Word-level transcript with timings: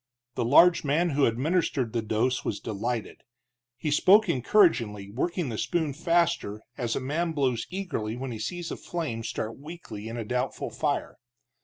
The 0.33 0.43
large 0.45 0.83
man 0.83 1.11
who 1.11 1.27
administered 1.27 1.93
the 1.93 2.01
dose 2.01 2.43
was 2.43 2.59
delighted. 2.59 3.21
He 3.77 3.91
spoke 3.91 4.27
encouragingly, 4.29 5.11
working 5.11 5.49
the 5.49 5.59
spoon 5.59 5.93
faster, 5.93 6.63
as 6.75 6.95
a 6.95 6.99
man 6.99 7.33
blows 7.33 7.67
eagerly 7.69 8.17
when 8.17 8.31
he 8.31 8.39
sees 8.39 8.71
a 8.71 8.77
flame 8.77 9.23
start 9.23 9.59
weakly 9.59 10.07
in 10.07 10.17
a 10.17 10.25
doubtful 10.25 10.71
fire. 10.71 11.19